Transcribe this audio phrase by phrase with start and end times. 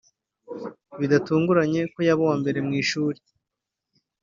[0.99, 3.19] bidatunguranye ko yaba n’uwa mbere mu ishuri